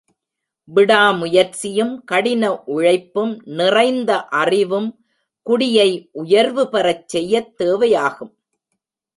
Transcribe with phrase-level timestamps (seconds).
[0.67, 4.25] விடாமுயற்சியும், கடின உழைப்பும், நிறைந்த
[4.25, 4.89] அறிவும்
[5.45, 5.89] குடியை
[6.11, 8.33] உயர்வு பெறச் செய்யத் தேவையாகும்.